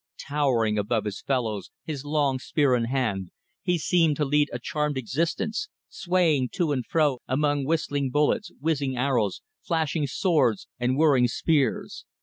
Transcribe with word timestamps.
Towering 0.19 0.79
above 0.79 1.05
his 1.05 1.21
fellows, 1.21 1.69
his 1.85 2.03
long 2.03 2.39
spear 2.39 2.73
in 2.73 2.85
hand, 2.85 3.29
he 3.61 3.77
seemed 3.77 4.15
to 4.15 4.25
lead 4.25 4.49
a 4.51 4.57
charmed 4.57 4.97
existence, 4.97 5.69
swaying 5.89 6.49
to 6.53 6.71
and 6.71 6.83
fro 6.87 7.19
among 7.27 7.65
whistling 7.65 8.09
bullets, 8.09 8.49
whizzing 8.59 8.97
arrows, 8.97 9.43
flashing 9.61 10.07
swords 10.07 10.67
and 10.79 10.97
whirring 10.97 11.27
spears. 11.27 12.05